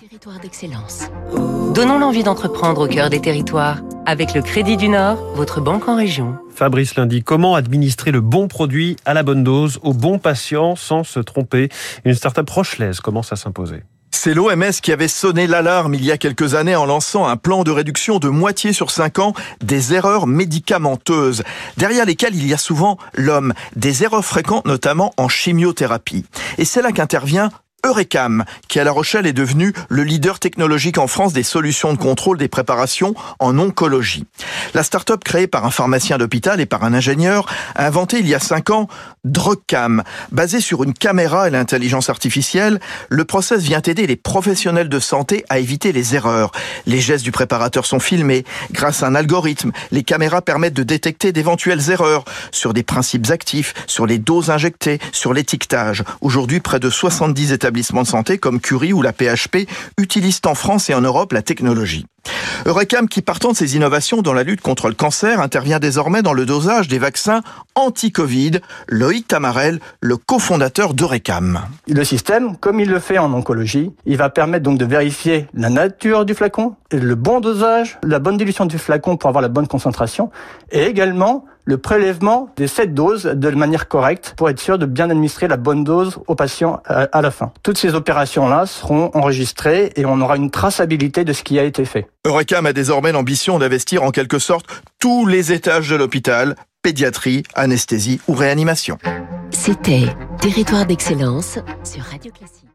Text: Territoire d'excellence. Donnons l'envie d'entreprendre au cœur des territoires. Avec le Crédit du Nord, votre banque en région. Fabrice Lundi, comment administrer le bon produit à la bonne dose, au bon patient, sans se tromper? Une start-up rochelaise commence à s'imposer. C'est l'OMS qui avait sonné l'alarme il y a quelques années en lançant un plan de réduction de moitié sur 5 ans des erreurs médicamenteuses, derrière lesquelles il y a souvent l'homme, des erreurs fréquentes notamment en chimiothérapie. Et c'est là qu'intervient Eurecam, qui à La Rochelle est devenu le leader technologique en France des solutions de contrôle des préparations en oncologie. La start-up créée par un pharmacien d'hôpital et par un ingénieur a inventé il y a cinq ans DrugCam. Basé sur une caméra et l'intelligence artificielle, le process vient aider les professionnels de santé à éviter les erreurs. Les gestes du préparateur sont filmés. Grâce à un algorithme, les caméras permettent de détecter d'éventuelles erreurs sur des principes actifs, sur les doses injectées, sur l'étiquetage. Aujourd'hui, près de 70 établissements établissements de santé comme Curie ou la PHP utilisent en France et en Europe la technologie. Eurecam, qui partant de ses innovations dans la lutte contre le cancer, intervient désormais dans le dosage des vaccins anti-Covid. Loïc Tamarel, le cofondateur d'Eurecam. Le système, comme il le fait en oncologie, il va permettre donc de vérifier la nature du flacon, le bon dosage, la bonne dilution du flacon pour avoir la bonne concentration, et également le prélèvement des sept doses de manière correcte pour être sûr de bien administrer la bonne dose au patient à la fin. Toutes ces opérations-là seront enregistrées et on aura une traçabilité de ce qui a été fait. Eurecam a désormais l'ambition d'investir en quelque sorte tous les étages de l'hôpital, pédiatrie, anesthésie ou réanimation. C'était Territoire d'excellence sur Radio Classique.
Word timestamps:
Territoire 0.00 0.40
d'excellence. 0.40 1.10
Donnons 1.74 1.98
l'envie 1.98 2.22
d'entreprendre 2.22 2.86
au 2.86 2.88
cœur 2.88 3.10
des 3.10 3.20
territoires. 3.20 3.82
Avec 4.06 4.32
le 4.32 4.40
Crédit 4.40 4.78
du 4.78 4.88
Nord, 4.88 5.18
votre 5.34 5.60
banque 5.60 5.88
en 5.88 5.96
région. 5.96 6.38
Fabrice 6.54 6.94
Lundi, 6.94 7.22
comment 7.22 7.54
administrer 7.54 8.10
le 8.10 8.22
bon 8.22 8.48
produit 8.48 8.96
à 9.04 9.12
la 9.12 9.22
bonne 9.22 9.44
dose, 9.44 9.78
au 9.82 9.92
bon 9.92 10.18
patient, 10.18 10.74
sans 10.74 11.04
se 11.04 11.20
tromper? 11.20 11.68
Une 12.06 12.14
start-up 12.14 12.48
rochelaise 12.48 13.00
commence 13.00 13.30
à 13.34 13.36
s'imposer. 13.36 13.82
C'est 14.10 14.32
l'OMS 14.32 14.72
qui 14.82 14.90
avait 14.90 15.06
sonné 15.06 15.46
l'alarme 15.46 15.92
il 15.92 16.02
y 16.02 16.10
a 16.10 16.16
quelques 16.16 16.54
années 16.54 16.76
en 16.76 16.86
lançant 16.86 17.26
un 17.26 17.36
plan 17.36 17.62
de 17.62 17.70
réduction 17.70 18.18
de 18.18 18.28
moitié 18.28 18.72
sur 18.72 18.90
5 18.90 19.18
ans 19.18 19.34
des 19.62 19.92
erreurs 19.92 20.26
médicamenteuses, 20.26 21.42
derrière 21.76 22.06
lesquelles 22.06 22.34
il 22.34 22.46
y 22.46 22.54
a 22.54 22.58
souvent 22.58 22.96
l'homme, 23.12 23.52
des 23.76 24.02
erreurs 24.02 24.24
fréquentes 24.24 24.64
notamment 24.64 25.12
en 25.18 25.28
chimiothérapie. 25.28 26.24
Et 26.56 26.64
c'est 26.64 26.80
là 26.80 26.90
qu'intervient 26.90 27.50
Eurecam, 27.84 28.44
qui 28.68 28.78
à 28.78 28.84
La 28.84 28.92
Rochelle 28.92 29.26
est 29.26 29.32
devenu 29.32 29.72
le 29.88 30.02
leader 30.04 30.38
technologique 30.38 30.98
en 30.98 31.06
France 31.06 31.32
des 31.32 31.42
solutions 31.42 31.92
de 31.92 31.98
contrôle 31.98 32.38
des 32.38 32.48
préparations 32.48 33.14
en 33.38 33.58
oncologie. 33.58 34.26
La 34.74 34.82
start-up 34.82 35.24
créée 35.24 35.46
par 35.46 35.64
un 35.64 35.70
pharmacien 35.70 36.18
d'hôpital 36.18 36.60
et 36.60 36.66
par 36.66 36.84
un 36.84 36.94
ingénieur 36.94 37.46
a 37.74 37.86
inventé 37.86 38.18
il 38.20 38.28
y 38.28 38.34
a 38.34 38.38
cinq 38.38 38.70
ans 38.70 38.88
DrugCam. 39.24 40.02
Basé 40.30 40.60
sur 40.60 40.82
une 40.82 40.94
caméra 40.94 41.48
et 41.48 41.50
l'intelligence 41.50 42.10
artificielle, 42.10 42.80
le 43.08 43.24
process 43.24 43.62
vient 43.62 43.82
aider 43.82 44.06
les 44.06 44.16
professionnels 44.16 44.88
de 44.88 44.98
santé 44.98 45.44
à 45.48 45.58
éviter 45.58 45.92
les 45.92 46.14
erreurs. 46.14 46.52
Les 46.86 47.00
gestes 47.00 47.24
du 47.24 47.32
préparateur 47.32 47.86
sont 47.86 48.00
filmés. 48.00 48.44
Grâce 48.72 49.02
à 49.02 49.06
un 49.06 49.14
algorithme, 49.14 49.72
les 49.90 50.02
caméras 50.02 50.42
permettent 50.42 50.74
de 50.74 50.82
détecter 50.82 51.32
d'éventuelles 51.32 51.90
erreurs 51.90 52.24
sur 52.52 52.74
des 52.74 52.82
principes 52.82 53.30
actifs, 53.30 53.74
sur 53.86 54.06
les 54.06 54.18
doses 54.18 54.50
injectées, 54.50 54.98
sur 55.12 55.32
l'étiquetage. 55.32 56.04
Aujourd'hui, 56.20 56.60
près 56.60 56.80
de 56.80 56.90
70 56.90 57.52
établissements 57.52 57.69
établissements 57.70 58.02
de 58.02 58.08
santé 58.08 58.38
comme 58.38 58.60
Curie 58.60 58.92
ou 58.92 59.00
la 59.00 59.12
PHP 59.12 59.68
utilisent 59.96 60.40
en 60.44 60.56
France 60.56 60.90
et 60.90 60.94
en 60.94 61.00
Europe 61.00 61.32
la 61.32 61.42
technologie. 61.42 62.04
Eurecam, 62.66 63.08
qui 63.08 63.22
partant 63.22 63.52
de 63.52 63.56
ses 63.56 63.76
innovations 63.76 64.22
dans 64.22 64.34
la 64.34 64.42
lutte 64.42 64.60
contre 64.60 64.88
le 64.88 64.94
cancer, 64.94 65.40
intervient 65.40 65.78
désormais 65.78 66.22
dans 66.22 66.34
le 66.34 66.44
dosage 66.44 66.88
des 66.88 66.98
vaccins 66.98 67.40
anti-Covid. 67.74 68.60
Loïc 68.88 69.26
Tamarel, 69.28 69.80
le 70.00 70.16
cofondateur 70.16 70.92
d'Eurecam. 70.94 71.60
Le 71.88 72.04
système, 72.04 72.56
comme 72.56 72.78
il 72.78 72.90
le 72.90 73.00
fait 73.00 73.18
en 73.18 73.32
oncologie, 73.32 73.92
il 74.04 74.16
va 74.16 74.28
permettre 74.28 74.64
donc 74.64 74.78
de 74.78 74.84
vérifier 74.84 75.46
la 75.54 75.70
nature 75.70 76.24
du 76.24 76.34
flacon, 76.34 76.74
le 76.92 77.14
bon 77.14 77.40
dosage, 77.40 77.98
la 78.04 78.18
bonne 78.18 78.36
dilution 78.36 78.66
du 78.66 78.78
flacon 78.78 79.16
pour 79.16 79.28
avoir 79.28 79.42
la 79.42 79.48
bonne 79.48 79.66
concentration, 79.66 80.30
et 80.70 80.84
également 80.84 81.44
le 81.64 81.78
prélèvement 81.78 82.50
des 82.56 82.66
sept 82.66 82.94
doses 82.94 83.24
de 83.24 83.50
manière 83.50 83.88
correcte 83.88 84.34
pour 84.36 84.50
être 84.50 84.60
sûr 84.60 84.76
de 84.76 84.86
bien 84.86 85.08
administrer 85.08 85.46
la 85.46 85.56
bonne 85.56 85.84
dose 85.84 86.18
au 86.26 86.34
patient 86.34 86.82
à 86.86 87.22
la 87.22 87.30
fin. 87.30 87.52
Toutes 87.62 87.78
ces 87.78 87.94
opérations-là 87.94 88.66
seront 88.66 89.10
enregistrées 89.14 89.92
et 89.96 90.04
on 90.04 90.20
aura 90.20 90.36
une 90.36 90.50
traçabilité 90.50 91.24
de 91.24 91.32
ce 91.32 91.42
qui 91.42 91.58
a 91.58 91.64
été 91.64 91.84
fait. 91.84 92.09
Eurecam 92.26 92.66
a 92.66 92.74
désormais 92.74 93.12
l'ambition 93.12 93.58
d'investir 93.58 94.02
en 94.02 94.10
quelque 94.10 94.38
sorte 94.38 94.66
tous 94.98 95.24
les 95.24 95.52
étages 95.52 95.88
de 95.88 95.96
l'hôpital, 95.96 96.54
pédiatrie, 96.82 97.44
anesthésie 97.54 98.20
ou 98.28 98.34
réanimation. 98.34 98.98
C'était 99.50 100.04
Territoire 100.38 100.84
d'excellence 100.84 101.58
sur 101.82 102.02
Radio 102.02 102.30
Classique. 102.30 102.69